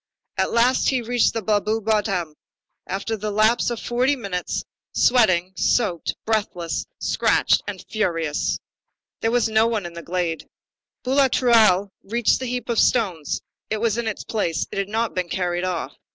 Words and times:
At 0.35 0.51
last 0.51 0.89
he 0.89 1.03
reached 1.03 1.33
the 1.35 1.43
Blaru 1.43 1.79
bottom, 1.85 2.33
after 2.87 3.15
the 3.15 3.29
lapse 3.29 3.69
of 3.69 3.79
forty 3.79 4.15
minutes, 4.15 4.63
sweating, 4.93 5.53
soaked, 5.55 6.15
breathless, 6.25 6.87
scratched, 6.99 7.61
and 7.67 7.85
ferocious. 7.87 8.57
There 9.19 9.29
was 9.29 9.47
no 9.47 9.67
one 9.67 9.85
in 9.85 9.93
the 9.93 10.01
glade. 10.01 10.47
Boulatruelle 11.05 11.91
rushed 12.03 12.31
to 12.33 12.39
the 12.39 12.45
heap 12.47 12.67
of 12.67 12.79
stones. 12.79 13.41
It 13.69 13.77
was 13.77 13.99
in 13.99 14.07
its 14.07 14.23
place. 14.23 14.65
It 14.71 14.79
had 14.79 14.89
not 14.89 15.13
been 15.13 15.29
carried 15.29 15.65
off. 15.65 15.93